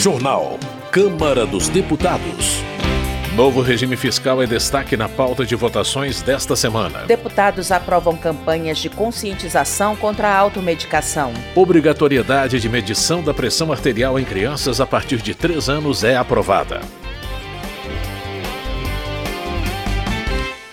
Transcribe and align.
Jornal. 0.00 0.58
Câmara 0.90 1.44
dos 1.44 1.68
Deputados. 1.68 2.62
Novo 3.36 3.60
regime 3.60 3.98
fiscal 3.98 4.42
é 4.42 4.46
destaque 4.46 4.96
na 4.96 5.10
pauta 5.10 5.44
de 5.44 5.54
votações 5.54 6.22
desta 6.22 6.56
semana. 6.56 7.00
Deputados 7.00 7.70
aprovam 7.70 8.16
campanhas 8.16 8.78
de 8.78 8.88
conscientização 8.88 9.94
contra 9.94 10.28
a 10.28 10.38
automedicação. 10.38 11.34
Obrigatoriedade 11.54 12.58
de 12.58 12.66
medição 12.66 13.22
da 13.22 13.34
pressão 13.34 13.70
arterial 13.70 14.18
em 14.18 14.24
crianças 14.24 14.80
a 14.80 14.86
partir 14.86 15.18
de 15.18 15.34
3 15.34 15.68
anos 15.68 16.02
é 16.02 16.16
aprovada. 16.16 16.80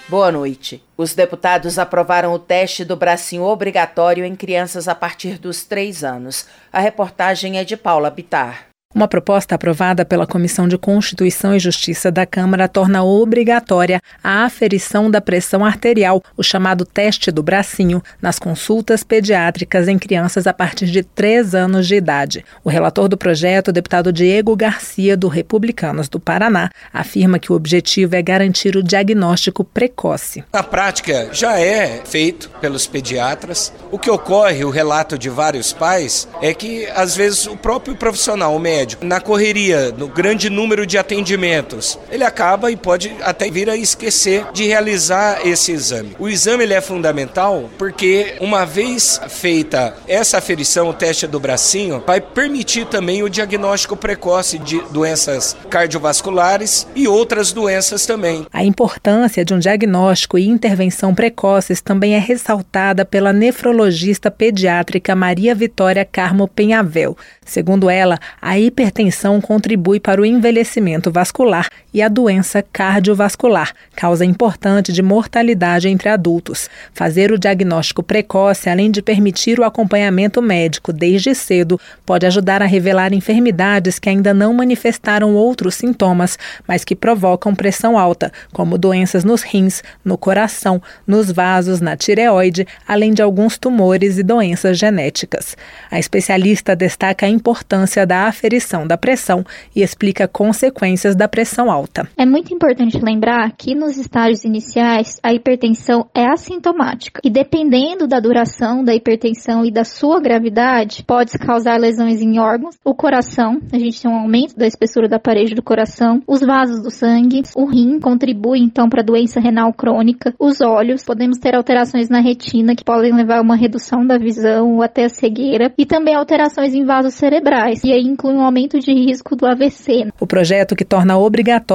Boa 0.07 0.31
noite. 0.31 0.81
Os 0.95 1.13
deputados 1.13 1.77
aprovaram 1.77 2.31
o 2.31 2.39
teste 2.39 2.85
do 2.85 2.95
bracinho 2.95 3.43
obrigatório 3.43 4.23
em 4.23 4.37
crianças 4.37 4.87
a 4.87 4.95
partir 4.95 5.37
dos 5.37 5.65
três 5.65 6.01
anos. 6.01 6.47
A 6.71 6.79
reportagem 6.79 7.57
é 7.57 7.65
de 7.65 7.75
Paula 7.75 8.09
Bitar. 8.09 8.67
Uma 8.97 9.07
proposta 9.07 9.53
aprovada 9.53 10.03
pela 10.03 10.25
Comissão 10.25 10.67
de 10.67 10.75
Constituição 10.75 11.55
e 11.55 11.59
Justiça 11.59 12.11
da 12.11 12.25
Câmara 12.25 12.67
torna 12.67 13.03
obrigatória 13.03 14.01
a 14.23 14.43
aferição 14.43 15.11
da 15.11 15.21
pressão 15.21 15.63
arterial, 15.63 16.23
o 16.35 16.41
chamado 16.41 16.83
teste 16.83 17.29
do 17.29 17.43
bracinho, 17.43 18.01
nas 18.19 18.39
consultas 18.39 19.03
pediátricas 19.03 19.87
em 19.87 19.99
crianças 19.99 20.47
a 20.47 20.51
partir 20.51 20.87
de 20.87 21.03
3 21.03 21.53
anos 21.53 21.87
de 21.87 21.93
idade. 21.93 22.43
O 22.63 22.71
relator 22.71 23.07
do 23.07 23.15
projeto, 23.15 23.67
o 23.67 23.71
deputado 23.71 24.11
Diego 24.11 24.55
Garcia, 24.55 25.15
do 25.15 25.27
Republicanos 25.27 26.09
do 26.09 26.19
Paraná, 26.19 26.71
afirma 26.91 27.37
que 27.37 27.51
o 27.51 27.55
objetivo 27.55 28.15
é 28.15 28.21
garantir 28.23 28.75
o 28.75 28.81
diagnóstico 28.81 29.63
precoce. 29.63 30.43
Na 30.51 30.63
prática, 30.63 31.29
já 31.31 31.59
é 31.59 32.01
feito 32.03 32.49
pelos 32.59 32.87
pediatras. 32.87 33.71
O 33.91 33.99
que 33.99 34.09
ocorre, 34.09 34.65
o 34.65 34.71
relato 34.71 35.19
de 35.19 35.29
vários 35.29 35.71
pais, 35.71 36.27
é 36.41 36.51
que 36.51 36.87
às 36.95 37.15
vezes 37.15 37.45
o 37.45 37.55
próprio 37.55 37.95
profissional, 37.95 38.55
o 38.55 38.59
médico, 38.59 38.86
médico, 38.87 39.05
na 39.05 39.19
correria, 39.19 39.91
no 39.91 40.07
grande 40.07 40.49
número 40.49 40.85
de 40.85 40.97
atendimentos, 40.97 41.99
ele 42.09 42.23
acaba 42.23 42.71
e 42.71 42.77
pode 42.77 43.13
até 43.21 43.49
vir 43.49 43.69
a 43.69 43.75
esquecer 43.75 44.45
de 44.53 44.65
realizar 44.65 45.45
esse 45.45 45.73
exame. 45.73 46.15
O 46.17 46.29
exame 46.29 46.63
ele 46.63 46.73
é 46.73 46.79
fundamental 46.79 47.69
porque, 47.77 48.35
uma 48.39 48.65
vez 48.65 49.19
feita 49.27 49.95
essa 50.07 50.37
aferição, 50.37 50.89
o 50.89 50.93
teste 50.93 51.27
do 51.27 51.39
bracinho, 51.39 52.01
vai 52.05 52.21
permitir 52.21 52.85
também 52.85 53.23
o 53.23 53.29
diagnóstico 53.29 53.97
precoce 53.97 54.57
de 54.57 54.79
doenças 54.91 55.57
cardiovasculares 55.69 56.87
e 56.95 57.07
outras 57.07 57.51
doenças 57.51 58.05
também. 58.05 58.45
A 58.53 58.63
importância 58.63 59.43
de 59.43 59.53
um 59.53 59.59
diagnóstico 59.59 60.37
e 60.37 60.47
intervenção 60.47 61.13
precoces 61.13 61.81
também 61.81 62.15
é 62.15 62.19
ressaltada 62.19 63.03
pela 63.03 63.33
nefrologista 63.33 64.31
pediátrica 64.31 65.15
Maria 65.15 65.53
Vitória 65.53 66.05
Carmo 66.05 66.47
Penhavel. 66.47 67.17
Segundo 67.45 67.89
ela, 67.89 68.19
a 68.41 68.59
hipertensão 68.67 69.41
contribui 69.41 69.99
para 69.99 70.21
o 70.21 70.25
envelhecimento 70.25 71.11
vascular 71.11 71.69
e 71.97 72.01
a 72.03 72.07
doença 72.07 72.61
cardiovascular, 72.61 73.73
causa 73.95 74.23
importante 74.23 74.93
de 74.93 75.01
mortalidade 75.01 75.89
entre 75.89 76.07
adultos. 76.07 76.69
Fazer 76.93 77.31
o 77.31 77.39
diagnóstico 77.39 78.03
precoce, 78.03 78.69
além 78.69 78.91
de 78.91 79.01
permitir 79.01 79.59
o 79.59 79.63
acompanhamento 79.63 80.39
médico 80.39 80.93
desde 80.93 81.33
cedo, 81.33 81.81
pode 82.05 82.27
ajudar 82.27 82.61
a 82.61 82.67
revelar 82.67 83.13
enfermidades 83.13 83.97
que 83.97 84.09
ainda 84.09 84.31
não 84.31 84.53
manifestaram 84.53 85.33
outros 85.33 85.73
sintomas, 85.73 86.37
mas 86.67 86.83
que 86.83 86.95
provocam 86.95 87.55
pressão 87.55 87.97
alta, 87.97 88.31
como 88.53 88.77
doenças 88.77 89.23
nos 89.23 89.41
rins, 89.41 89.81
no 90.05 90.19
coração, 90.19 90.79
nos 91.07 91.31
vasos, 91.31 91.81
na 91.81 91.97
tireoide, 91.97 92.67
além 92.87 93.11
de 93.11 93.23
alguns 93.23 93.57
tumores 93.57 94.19
e 94.19 94.23
doenças 94.23 94.77
genéticas. 94.77 95.57
A 95.89 95.97
especialista 95.97 96.75
destaca 96.75 97.25
a 97.25 97.29
importância 97.29 98.05
da 98.05 98.25
aferição 98.25 98.85
da 98.85 98.99
pressão 98.99 99.43
e 99.75 99.81
explica 99.81 100.27
consequências 100.27 101.15
da 101.15 101.27
pressão 101.27 101.71
alta. 101.71 101.86
É 102.17 102.25
muito 102.25 102.53
importante 102.53 102.99
lembrar 103.03 103.51
que 103.57 103.75
nos 103.75 103.97
estágios 103.97 104.43
iniciais 104.43 105.19
a 105.23 105.33
hipertensão 105.33 106.07
é 106.13 106.25
assintomática 106.25 107.21
e 107.23 107.29
dependendo 107.29 108.07
da 108.07 108.19
duração 108.19 108.83
da 108.83 108.93
hipertensão 108.93 109.65
e 109.65 109.71
da 109.71 109.83
sua 109.83 110.19
gravidade, 110.19 111.03
pode 111.05 111.37
causar 111.37 111.79
lesões 111.79 112.21
em 112.21 112.39
órgãos, 112.39 112.77
o 112.83 112.93
coração, 112.93 113.59
a 113.71 113.77
gente 113.77 114.01
tem 114.01 114.11
um 114.11 114.15
aumento 114.15 114.55
da 114.55 114.67
espessura 114.67 115.07
da 115.07 115.19
parede 115.19 115.55
do 115.55 115.63
coração, 115.63 116.21
os 116.27 116.41
vasos 116.41 116.81
do 116.81 116.91
sangue, 116.91 117.43
o 117.55 117.65
rim 117.65 117.99
contribui 117.99 118.59
então 118.59 118.89
para 118.89 119.01
a 119.01 119.05
doença 119.05 119.39
renal 119.39 119.73
crônica, 119.73 120.33
os 120.39 120.61
olhos, 120.61 121.03
podemos 121.03 121.37
ter 121.37 121.55
alterações 121.55 122.09
na 122.09 122.19
retina 122.19 122.75
que 122.75 122.83
podem 122.83 123.13
levar 123.13 123.39
a 123.39 123.41
uma 123.41 123.55
redução 123.55 124.05
da 124.05 124.17
visão 124.17 124.75
ou 124.75 124.81
até 124.81 125.05
a 125.05 125.09
cegueira 125.09 125.73
e 125.77 125.85
também 125.85 126.15
alterações 126.15 126.73
em 126.73 126.85
vasos 126.85 127.13
cerebrais, 127.13 127.83
e 127.83 127.91
aí 127.91 128.03
inclui 128.03 128.33
um 128.33 128.41
aumento 128.41 128.79
de 128.79 128.93
risco 128.93 129.35
do 129.35 129.45
AVC. 129.45 130.07
O 130.19 130.27
projeto 130.27 130.75
que 130.75 130.85
torna 130.85 131.17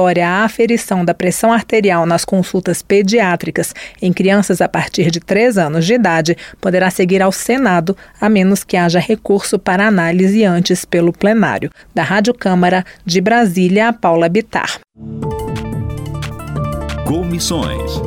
obrigatória 0.03 0.27
a 0.27 0.43
aferição 0.43 1.05
da 1.05 1.13
pressão 1.13 1.51
arterial 1.51 2.05
nas 2.05 2.25
consultas 2.25 2.81
pediátricas 2.81 3.73
em 4.01 4.11
crianças 4.11 4.61
a 4.61 4.67
partir 4.67 5.09
de 5.09 5.19
3 5.19 5.57
anos 5.57 5.85
de 5.85 5.93
idade 5.93 6.37
poderá 6.59 6.89
seguir 6.89 7.21
ao 7.21 7.31
Senado, 7.31 7.95
a 8.19 8.29
menos 8.29 8.63
que 8.63 8.77
haja 8.77 8.99
recurso 8.99 9.57
para 9.57 9.87
análise 9.87 10.43
antes 10.43 10.85
pelo 10.85 11.13
plenário. 11.13 11.69
Da 11.93 12.03
Rádio 12.03 12.33
Câmara 12.33 12.85
de 13.05 13.21
Brasília, 13.21 13.93
Paula 13.93 14.27
Bitar. 14.27 14.79
Comissões. 17.05 18.01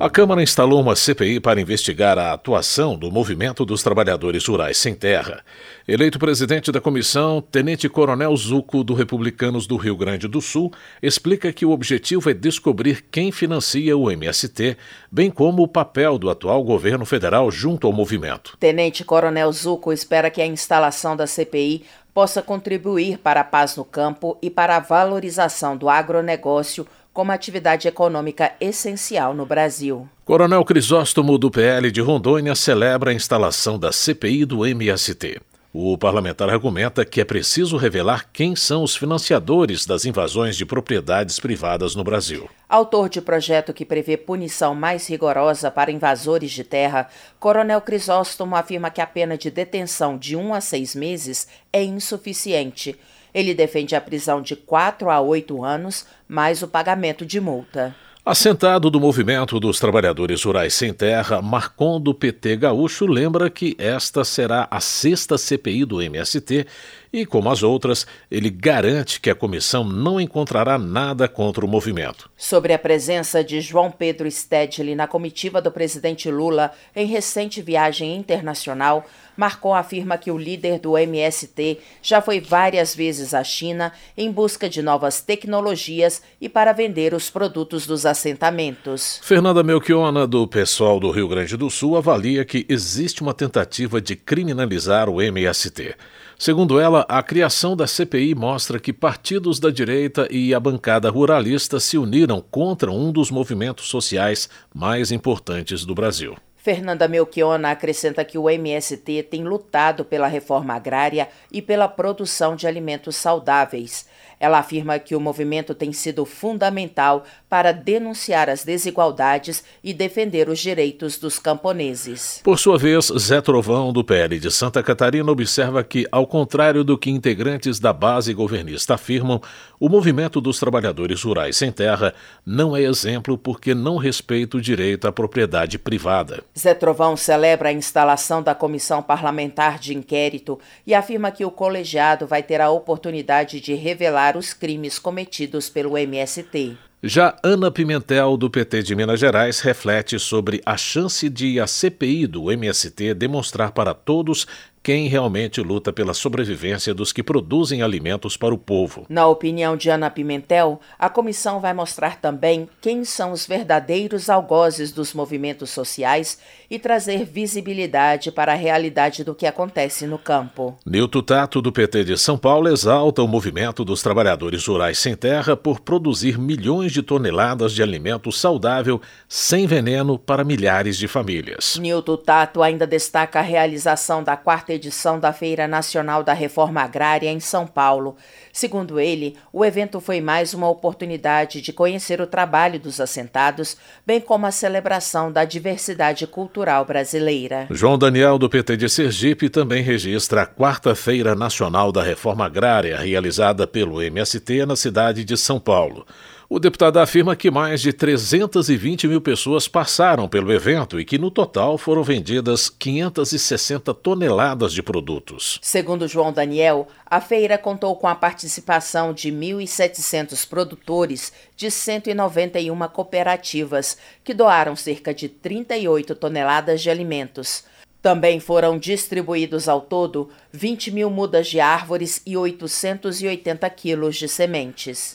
A 0.00 0.08
Câmara 0.08 0.40
instalou 0.40 0.80
uma 0.80 0.94
CPI 0.94 1.40
para 1.40 1.60
investigar 1.60 2.16
a 2.18 2.32
atuação 2.32 2.96
do 2.96 3.10
Movimento 3.10 3.64
dos 3.64 3.82
Trabalhadores 3.82 4.46
Rurais 4.46 4.78
Sem 4.78 4.94
Terra. 4.94 5.44
Eleito 5.88 6.20
presidente 6.20 6.70
da 6.70 6.80
comissão, 6.80 7.40
Tenente 7.40 7.88
Coronel 7.88 8.36
Zuco, 8.36 8.84
do 8.84 8.94
Republicanos 8.94 9.66
do 9.66 9.76
Rio 9.76 9.96
Grande 9.96 10.28
do 10.28 10.40
Sul, 10.40 10.72
explica 11.02 11.52
que 11.52 11.66
o 11.66 11.72
objetivo 11.72 12.30
é 12.30 12.34
descobrir 12.34 13.06
quem 13.10 13.32
financia 13.32 13.96
o 13.96 14.08
MST, 14.08 14.76
bem 15.10 15.32
como 15.32 15.64
o 15.64 15.68
papel 15.68 16.16
do 16.16 16.30
atual 16.30 16.62
governo 16.62 17.04
federal 17.04 17.50
junto 17.50 17.84
ao 17.84 17.92
movimento. 17.92 18.56
Tenente 18.60 19.02
Coronel 19.02 19.52
Zuco 19.52 19.92
espera 19.92 20.30
que 20.30 20.40
a 20.40 20.46
instalação 20.46 21.16
da 21.16 21.26
CPI 21.26 21.84
possa 22.14 22.40
contribuir 22.40 23.18
para 23.18 23.40
a 23.40 23.44
paz 23.44 23.76
no 23.76 23.84
campo 23.84 24.38
e 24.40 24.48
para 24.48 24.76
a 24.76 24.80
valorização 24.80 25.76
do 25.76 25.88
agronegócio 25.88 26.86
como 27.18 27.32
atividade 27.32 27.88
econômica 27.88 28.52
essencial 28.60 29.34
no 29.34 29.44
Brasil. 29.44 30.08
Coronel 30.24 30.64
Crisóstomo, 30.64 31.36
do 31.36 31.50
PL 31.50 31.90
de 31.90 32.00
Rondônia, 32.00 32.54
celebra 32.54 33.10
a 33.10 33.12
instalação 33.12 33.76
da 33.76 33.90
CPI 33.90 34.44
do 34.44 34.64
MST. 34.64 35.40
O 35.72 35.98
parlamentar 35.98 36.48
argumenta 36.48 37.04
que 37.04 37.20
é 37.20 37.24
preciso 37.24 37.76
revelar 37.76 38.30
quem 38.32 38.54
são 38.54 38.84
os 38.84 38.94
financiadores 38.94 39.84
das 39.84 40.04
invasões 40.04 40.56
de 40.56 40.64
propriedades 40.64 41.40
privadas 41.40 41.96
no 41.96 42.04
Brasil. 42.04 42.48
Autor 42.68 43.08
de 43.08 43.20
projeto 43.20 43.72
que 43.72 43.84
prevê 43.84 44.16
punição 44.16 44.72
mais 44.72 45.08
rigorosa 45.08 45.72
para 45.72 45.90
invasores 45.90 46.52
de 46.52 46.62
terra, 46.62 47.08
Coronel 47.40 47.80
Crisóstomo 47.80 48.54
afirma 48.54 48.92
que 48.92 49.00
a 49.00 49.06
pena 49.08 49.36
de 49.36 49.50
detenção 49.50 50.16
de 50.16 50.36
um 50.36 50.54
a 50.54 50.60
seis 50.60 50.94
meses 50.94 51.48
é 51.72 51.82
insuficiente 51.82 52.96
ele 53.34 53.54
defende 53.54 53.94
a 53.94 54.00
prisão 54.00 54.40
de 54.40 54.56
4 54.56 55.10
a 55.10 55.20
8 55.20 55.64
anos, 55.64 56.06
mais 56.28 56.62
o 56.62 56.68
pagamento 56.68 57.24
de 57.24 57.40
multa. 57.40 57.94
Assentado 58.28 58.90
do 58.90 59.00
movimento 59.00 59.58
dos 59.58 59.80
trabalhadores 59.80 60.44
rurais 60.44 60.74
sem 60.74 60.92
terra, 60.92 61.40
Marcon 61.40 61.98
do 61.98 62.12
PT 62.12 62.56
Gaúcho 62.56 63.06
lembra 63.06 63.48
que 63.48 63.74
esta 63.78 64.22
será 64.22 64.68
a 64.70 64.80
sexta 64.80 65.38
CPI 65.38 65.86
do 65.86 66.02
MST 66.02 66.66
e, 67.12 67.24
como 67.24 67.50
as 67.50 67.62
outras, 67.62 68.06
ele 68.30 68.50
garante 68.50 69.20
que 69.20 69.30
a 69.30 69.34
comissão 69.34 69.84
não 69.84 70.20
encontrará 70.20 70.78
nada 70.78 71.28
contra 71.28 71.64
o 71.64 71.68
movimento. 71.68 72.30
Sobre 72.36 72.72
a 72.72 72.78
presença 72.78 73.42
de 73.42 73.60
João 73.60 73.90
Pedro 73.90 74.30
Stedley 74.30 74.94
na 74.94 75.06
comitiva 75.06 75.60
do 75.60 75.70
presidente 75.70 76.30
Lula 76.30 76.72
em 76.94 77.06
recente 77.06 77.62
viagem 77.62 78.16
internacional, 78.16 79.04
Marcon 79.38 79.72
afirma 79.72 80.18
que 80.18 80.32
o 80.32 80.36
líder 80.36 80.80
do 80.80 80.98
MST 80.98 81.78
já 82.02 82.20
foi 82.20 82.40
várias 82.40 82.92
vezes 82.92 83.32
à 83.32 83.44
China 83.44 83.92
em 84.16 84.32
busca 84.32 84.68
de 84.68 84.82
novas 84.82 85.20
tecnologias 85.20 86.20
e 86.40 86.48
para 86.48 86.72
vender 86.72 87.14
os 87.14 87.30
produtos 87.30 87.86
dos 87.86 88.04
assentamentos. 88.04 89.20
Fernanda 89.22 89.62
Melchiona, 89.62 90.26
do 90.26 90.46
pessoal 90.48 90.98
do 90.98 91.12
Rio 91.12 91.28
Grande 91.28 91.56
do 91.56 91.70
Sul, 91.70 91.96
avalia 91.96 92.44
que 92.44 92.66
existe 92.68 93.22
uma 93.22 93.32
tentativa 93.32 94.00
de 94.00 94.16
criminalizar 94.16 95.08
o 95.08 95.22
MST. 95.22 95.94
Segundo 96.40 96.78
ela, 96.78 97.04
a 97.08 97.20
criação 97.20 97.76
da 97.76 97.84
CPI 97.84 98.32
mostra 98.32 98.78
que 98.78 98.92
partidos 98.92 99.58
da 99.58 99.70
direita 99.70 100.28
e 100.30 100.54
a 100.54 100.60
bancada 100.60 101.10
ruralista 101.10 101.80
se 101.80 101.98
uniram 101.98 102.40
contra 102.40 102.92
um 102.92 103.10
dos 103.10 103.28
movimentos 103.28 103.88
sociais 103.88 104.48
mais 104.72 105.10
importantes 105.10 105.84
do 105.84 105.96
Brasil. 105.96 106.36
Fernanda 106.54 107.08
Melchiona 107.08 107.72
acrescenta 107.72 108.24
que 108.24 108.38
o 108.38 108.48
MST 108.48 109.24
tem 109.24 109.42
lutado 109.42 110.04
pela 110.04 110.28
reforma 110.28 110.74
agrária 110.74 111.28
e 111.50 111.60
pela 111.60 111.88
produção 111.88 112.54
de 112.54 112.68
alimentos 112.68 113.16
saudáveis. 113.16 114.06
Ela 114.40 114.58
afirma 114.58 114.98
que 114.98 115.14
o 115.14 115.20
movimento 115.20 115.74
tem 115.74 115.92
sido 115.92 116.24
fundamental 116.24 117.24
para 117.48 117.72
denunciar 117.72 118.48
as 118.48 118.64
desigualdades 118.64 119.64
e 119.82 119.92
defender 119.92 120.48
os 120.48 120.58
direitos 120.58 121.18
dos 121.18 121.38
camponeses. 121.38 122.40
Por 122.44 122.58
sua 122.58 122.78
vez, 122.78 123.06
Zé 123.18 123.40
Trovão, 123.40 123.92
do 123.92 124.04
PL 124.04 124.38
de 124.38 124.50
Santa 124.50 124.82
Catarina, 124.82 125.30
observa 125.30 125.82
que, 125.82 126.06
ao 126.12 126.26
contrário 126.26 126.84
do 126.84 126.96
que 126.96 127.10
integrantes 127.10 127.80
da 127.80 127.92
base 127.92 128.32
governista 128.32 128.94
afirmam, 128.94 129.40
o 129.80 129.88
movimento 129.88 130.40
dos 130.40 130.58
trabalhadores 130.58 131.22
rurais 131.22 131.56
sem 131.56 131.70
terra 131.70 132.12
não 132.44 132.76
é 132.76 132.82
exemplo 132.82 133.38
porque 133.38 133.74
não 133.74 133.96
respeita 133.96 134.56
o 134.56 134.60
direito 134.60 135.06
à 135.06 135.12
propriedade 135.12 135.78
privada. 135.78 136.42
Zé 136.58 136.74
Trovão 136.74 137.16
celebra 137.16 137.68
a 137.68 137.72
instalação 137.72 138.42
da 138.42 138.54
comissão 138.54 139.02
parlamentar 139.02 139.78
de 139.78 139.96
inquérito 139.96 140.58
e 140.86 140.94
afirma 140.94 141.30
que 141.30 141.44
o 141.44 141.50
colegiado 141.50 142.26
vai 142.26 142.42
ter 142.42 142.60
a 142.60 142.70
oportunidade 142.70 143.60
de 143.60 143.74
revelar 143.74 144.27
os 144.36 144.52
crimes 144.52 144.98
cometidos 144.98 145.68
pelo 145.68 145.96
MST. 145.96 146.76
Já 147.02 147.36
Ana 147.44 147.70
Pimentel, 147.70 148.36
do 148.36 148.50
PT 148.50 148.82
de 148.82 148.96
Minas 148.96 149.20
Gerais, 149.20 149.60
reflete 149.60 150.18
sobre 150.18 150.60
a 150.66 150.76
chance 150.76 151.28
de 151.28 151.60
a 151.60 151.66
CPI 151.66 152.26
do 152.26 152.50
MST 152.50 153.14
demonstrar 153.14 153.70
para 153.70 153.94
todos 153.94 154.48
quem 154.88 155.06
realmente 155.06 155.60
luta 155.60 155.92
pela 155.92 156.14
sobrevivência 156.14 156.94
dos 156.94 157.12
que 157.12 157.22
produzem 157.22 157.82
alimentos 157.82 158.38
para 158.38 158.54
o 158.54 158.56
povo. 158.56 159.04
Na 159.06 159.26
opinião 159.26 159.76
de 159.76 159.90
Ana 159.90 160.08
Pimentel, 160.08 160.80
a 160.98 161.10
comissão 161.10 161.60
vai 161.60 161.74
mostrar 161.74 162.18
também 162.22 162.66
quem 162.80 163.04
são 163.04 163.32
os 163.32 163.46
verdadeiros 163.46 164.30
algozes 164.30 164.90
dos 164.90 165.12
movimentos 165.12 165.68
sociais 165.68 166.38
e 166.70 166.78
trazer 166.78 167.26
visibilidade 167.26 168.32
para 168.32 168.52
a 168.52 168.54
realidade 168.54 169.22
do 169.24 169.34
que 169.34 169.46
acontece 169.46 170.06
no 170.06 170.16
campo. 170.16 170.74
Nilton 170.86 171.20
Tato, 171.20 171.60
do 171.60 171.70
PT 171.70 172.04
de 172.04 172.16
São 172.16 172.38
Paulo, 172.38 172.66
exalta 172.68 173.22
o 173.22 173.28
movimento 173.28 173.84
dos 173.84 174.00
trabalhadores 174.00 174.66
rurais 174.66 174.96
sem 174.96 175.14
terra 175.14 175.54
por 175.54 175.80
produzir 175.80 176.38
milhões 176.38 176.92
de 176.92 177.02
toneladas 177.02 177.74
de 177.74 177.82
alimento 177.82 178.32
saudável 178.32 179.02
sem 179.28 179.66
veneno 179.66 180.18
para 180.18 180.44
milhares 180.44 180.96
de 180.96 181.06
famílias. 181.06 181.76
Nilton 181.78 182.16
Tato 182.16 182.62
ainda 182.62 182.86
destaca 182.86 183.40
a 183.40 183.42
realização 183.42 184.24
da 184.24 184.34
quarta 184.34 184.77
edição 184.78 185.20
da 185.20 185.32
Feira 185.32 185.68
Nacional 185.68 186.22
da 186.22 186.32
Reforma 186.32 186.80
Agrária 186.80 187.30
em 187.30 187.40
São 187.40 187.66
Paulo. 187.66 188.16
Segundo 188.52 188.98
ele, 188.98 189.36
o 189.52 189.64
evento 189.64 190.00
foi 190.00 190.20
mais 190.20 190.54
uma 190.54 190.68
oportunidade 190.68 191.60
de 191.60 191.72
conhecer 191.72 192.20
o 192.20 192.26
trabalho 192.26 192.78
dos 192.78 193.00
assentados, 193.00 193.76
bem 194.06 194.20
como 194.20 194.46
a 194.46 194.50
celebração 194.50 195.30
da 195.30 195.44
diversidade 195.44 196.26
cultural 196.26 196.84
brasileira. 196.84 197.66
João 197.70 197.98
Daniel, 197.98 198.38
do 198.38 198.48
PT 198.48 198.76
de 198.76 198.88
Sergipe, 198.88 199.48
também 199.48 199.82
registra 199.82 200.42
a 200.42 200.46
Quarta 200.46 200.94
Feira 200.94 201.34
Nacional 201.34 201.92
da 201.92 202.02
Reforma 202.02 202.46
Agrária, 202.46 202.98
realizada 202.98 203.66
pelo 203.66 204.02
MST 204.02 204.66
na 204.66 204.76
cidade 204.76 205.24
de 205.24 205.36
São 205.36 205.60
Paulo. 205.60 206.06
O 206.50 206.58
deputado 206.58 206.96
afirma 206.96 207.36
que 207.36 207.50
mais 207.50 207.82
de 207.82 207.92
320 207.92 209.06
mil 209.06 209.20
pessoas 209.20 209.68
passaram 209.68 210.26
pelo 210.26 210.50
evento 210.50 210.98
e 210.98 211.04
que, 211.04 211.18
no 211.18 211.30
total, 211.30 211.76
foram 211.76 212.02
vendidas 212.02 212.70
560 212.70 213.92
toneladas 213.92 214.72
de 214.72 214.82
produtos. 214.82 215.58
Segundo 215.60 216.08
João 216.08 216.32
Daniel, 216.32 216.88
a 217.10 217.20
feira 217.20 217.56
contou 217.56 217.96
com 217.96 218.06
a 218.06 218.14
participação 218.14 219.14
de 219.14 219.32
1.700 219.32 220.46
produtores 220.46 221.32
de 221.56 221.70
191 221.70 222.76
cooperativas, 222.88 223.96
que 224.22 224.34
doaram 224.34 224.76
cerca 224.76 225.14
de 225.14 225.28
38 225.28 226.14
toneladas 226.14 226.82
de 226.82 226.90
alimentos. 226.90 227.64
Também 228.02 228.38
foram 228.38 228.78
distribuídos 228.78 229.68
ao 229.68 229.80
todo 229.80 230.28
20 230.52 230.90
mil 230.90 231.10
mudas 231.10 231.48
de 231.48 231.60
árvores 231.60 232.20
e 232.26 232.36
880 232.36 233.68
quilos 233.70 234.16
de 234.16 234.28
sementes. 234.28 235.14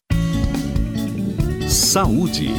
Saúde. 1.69 2.49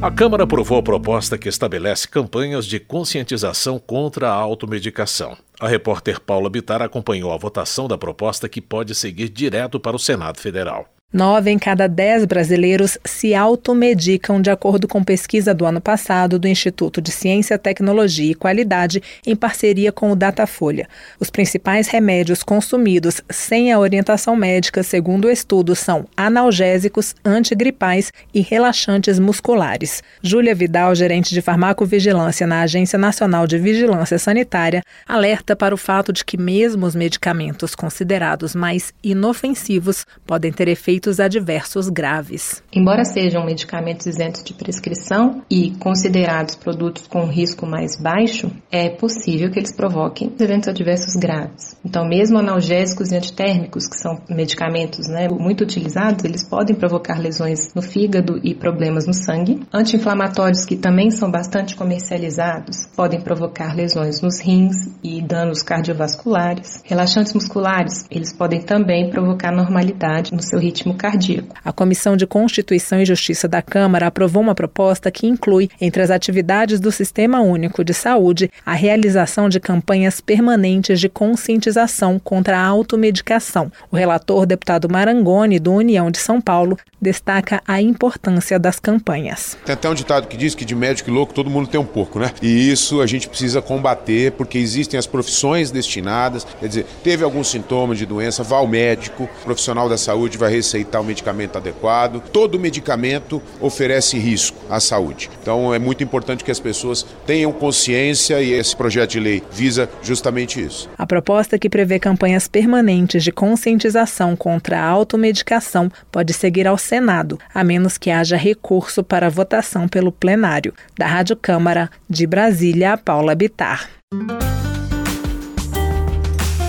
A 0.00 0.10
Câmara 0.10 0.44
aprovou 0.44 0.78
a 0.78 0.82
proposta 0.82 1.38
que 1.38 1.48
estabelece 1.48 2.06
campanhas 2.06 2.66
de 2.66 2.78
conscientização 2.78 3.78
contra 3.78 4.28
a 4.28 4.34
automedicação. 4.34 5.34
A 5.60 5.68
repórter 5.68 6.20
Paula 6.20 6.50
Bitar 6.50 6.82
acompanhou 6.82 7.32
a 7.32 7.36
votação 7.36 7.86
da 7.86 7.96
proposta 7.96 8.48
que 8.48 8.60
pode 8.60 8.94
seguir 8.94 9.28
direto 9.28 9.78
para 9.78 9.94
o 9.94 10.00
Senado 10.00 10.40
Federal. 10.40 10.88
Nove 11.14 11.48
em 11.48 11.60
cada 11.60 11.86
dez 11.86 12.24
brasileiros 12.24 12.98
se 13.04 13.36
automedicam, 13.36 14.42
de 14.42 14.50
acordo 14.50 14.88
com 14.88 15.04
pesquisa 15.04 15.54
do 15.54 15.64
ano 15.64 15.80
passado 15.80 16.40
do 16.40 16.48
Instituto 16.48 17.00
de 17.00 17.12
Ciência, 17.12 17.56
Tecnologia 17.56 18.32
e 18.32 18.34
Qualidade, 18.34 19.00
em 19.24 19.36
parceria 19.36 19.92
com 19.92 20.10
o 20.10 20.16
Datafolha. 20.16 20.88
Os 21.20 21.30
principais 21.30 21.86
remédios 21.86 22.42
consumidos 22.42 23.20
sem 23.30 23.70
a 23.70 23.78
orientação 23.78 24.34
médica, 24.34 24.82
segundo 24.82 25.26
o 25.26 25.30
estudo, 25.30 25.76
são 25.76 26.04
analgésicos, 26.16 27.14
antigripais 27.24 28.12
e 28.34 28.40
relaxantes 28.40 29.20
musculares. 29.20 30.02
Júlia 30.20 30.52
Vidal, 30.52 30.96
gerente 30.96 31.32
de 31.32 31.40
farmacovigilância 31.40 32.44
na 32.44 32.62
Agência 32.62 32.98
Nacional 32.98 33.46
de 33.46 33.56
Vigilância 33.56 34.18
Sanitária, 34.18 34.82
alerta 35.06 35.54
para 35.54 35.72
o 35.76 35.78
fato 35.78 36.12
de 36.12 36.24
que, 36.24 36.36
mesmo 36.36 36.84
os 36.84 36.96
medicamentos 36.96 37.76
considerados 37.76 38.52
mais 38.52 38.92
inofensivos 39.00 40.04
podem 40.26 40.50
ter 40.50 40.66
efeitos 40.66 41.03
efeitos 41.04 41.20
adversos 41.20 41.88
graves. 41.88 42.62
Embora 42.72 43.04
sejam 43.04 43.44
medicamentos 43.44 44.06
isentos 44.06 44.42
de 44.42 44.54
prescrição 44.54 45.42
e 45.50 45.72
considerados 45.72 46.54
produtos 46.54 47.06
com 47.06 47.26
risco 47.26 47.66
mais 47.66 47.96
baixo, 47.96 48.50
é 48.70 48.88
possível 48.88 49.50
que 49.50 49.58
eles 49.58 49.74
provoquem 49.74 50.32
eventos 50.40 50.68
adversos 50.68 51.14
graves. 51.14 51.76
Então, 51.84 52.06
mesmo 52.06 52.38
analgésicos 52.38 53.12
e 53.12 53.16
antitérmicos, 53.16 53.86
que 53.86 53.96
são 53.96 54.20
medicamentos 54.28 55.06
né, 55.08 55.28
muito 55.28 55.62
utilizados, 55.62 56.24
eles 56.24 56.48
podem 56.48 56.74
provocar 56.74 57.18
lesões 57.20 57.72
no 57.74 57.82
fígado 57.82 58.40
e 58.42 58.54
problemas 58.54 59.06
no 59.06 59.14
sangue. 59.14 59.60
Anti-inflamatórios, 59.72 60.64
que 60.64 60.76
também 60.76 61.10
são 61.10 61.30
bastante 61.30 61.76
comercializados, 61.76 62.86
podem 62.96 63.20
provocar 63.20 63.74
lesões 63.74 64.20
nos 64.22 64.40
rins 64.40 64.76
e 65.02 65.20
danos 65.22 65.62
cardiovasculares. 65.62 66.82
Relaxantes 66.84 67.34
musculares, 67.34 68.04
eles 68.10 68.32
podem 68.32 68.60
também 68.60 69.10
provocar 69.10 69.52
normalidade 69.52 70.32
no 70.32 70.42
seu 70.42 70.58
ritmo 70.58 70.83
cardíaco. 70.92 71.54
A 71.64 71.72
Comissão 71.72 72.16
de 72.16 72.26
Constituição 72.26 73.00
e 73.00 73.06
Justiça 73.06 73.48
da 73.48 73.62
Câmara 73.62 74.08
aprovou 74.08 74.42
uma 74.42 74.54
proposta 74.54 75.10
que 75.10 75.26
inclui, 75.26 75.70
entre 75.80 76.02
as 76.02 76.10
atividades 76.10 76.80
do 76.80 76.92
Sistema 76.92 77.40
Único 77.40 77.84
de 77.84 77.94
Saúde, 77.94 78.50
a 78.66 78.74
realização 78.74 79.48
de 79.48 79.60
campanhas 79.60 80.20
permanentes 80.20 81.00
de 81.00 81.08
conscientização 81.08 82.18
contra 82.18 82.58
a 82.58 82.66
automedicação. 82.66 83.70
O 83.90 83.96
relator, 83.96 84.44
deputado 84.44 84.88
Marangoni, 84.90 85.58
do 85.58 85.72
União 85.72 86.10
de 86.10 86.18
São 86.18 86.40
Paulo, 86.40 86.76
destaca 87.00 87.62
a 87.66 87.80
importância 87.80 88.58
das 88.58 88.80
campanhas. 88.80 89.56
Tem 89.64 89.74
até 89.74 89.88
um 89.88 89.94
ditado 89.94 90.26
que 90.26 90.36
diz 90.36 90.54
que 90.54 90.64
de 90.64 90.74
médico 90.74 91.10
e 91.10 91.12
louco 91.12 91.34
todo 91.34 91.50
mundo 91.50 91.68
tem 91.68 91.78
um 91.78 91.84
pouco, 91.84 92.18
né? 92.18 92.32
E 92.42 92.70
isso 92.70 93.00
a 93.00 93.06
gente 93.06 93.28
precisa 93.28 93.60
combater 93.60 94.32
porque 94.32 94.58
existem 94.58 94.98
as 94.98 95.06
profissões 95.06 95.70
destinadas. 95.70 96.46
Quer 96.58 96.68
dizer, 96.68 96.86
teve 97.02 97.22
algum 97.22 97.44
sintoma 97.44 97.94
de 97.94 98.06
doença, 98.06 98.42
vá 98.42 98.56
ao 98.56 98.66
médico, 98.66 99.24
o 99.24 99.44
profissional 99.44 99.88
da 99.88 99.98
saúde 99.98 100.38
vai 100.38 100.50
receitar 100.74 101.00
o 101.00 101.04
medicamento 101.04 101.56
adequado. 101.56 102.20
Todo 102.32 102.58
medicamento 102.58 103.40
oferece 103.60 104.18
risco 104.18 104.58
à 104.68 104.80
saúde. 104.80 105.30
Então 105.40 105.72
é 105.72 105.78
muito 105.78 106.02
importante 106.02 106.42
que 106.42 106.50
as 106.50 106.58
pessoas 106.58 107.06
tenham 107.24 107.52
consciência 107.52 108.42
e 108.42 108.52
esse 108.52 108.74
projeto 108.74 109.12
de 109.12 109.20
lei 109.20 109.42
visa 109.52 109.88
justamente 110.02 110.62
isso. 110.62 110.88
A 110.98 111.06
proposta 111.06 111.58
que 111.58 111.70
prevê 111.70 111.98
campanhas 111.98 112.48
permanentes 112.48 113.22
de 113.22 113.30
conscientização 113.30 114.34
contra 114.34 114.80
a 114.80 114.86
automedicação 114.86 115.90
pode 116.10 116.32
seguir 116.32 116.66
ao 116.66 116.76
Senado, 116.76 117.38
a 117.54 117.62
menos 117.62 117.96
que 117.96 118.10
haja 118.10 118.36
recurso 118.36 119.04
para 119.04 119.30
votação 119.30 119.86
pelo 119.86 120.10
plenário. 120.10 120.74
Da 120.98 121.06
Rádio 121.06 121.36
Câmara, 121.36 121.90
de 122.08 122.26
Brasília, 122.26 122.96
Paula 122.96 123.34
Bitar. 123.34 123.88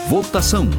Votação. 0.07 0.69